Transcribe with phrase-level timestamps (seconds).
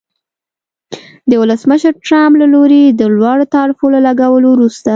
[1.29, 4.89] د ولسمشر ټرمپ له لوري د لوړو تعرفو له لګولو وروسته